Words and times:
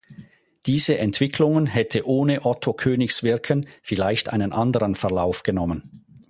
Diese 0.65 0.97
Entwicklungen 0.97 1.67
hätte 1.67 2.07
ohne 2.07 2.43
Otto 2.43 2.73
Koenigs 2.73 3.21
Wirken 3.21 3.67
vielleicht 3.83 4.33
einen 4.33 4.51
anderen 4.51 4.95
Verlauf 4.95 5.43
genommen. 5.43 6.03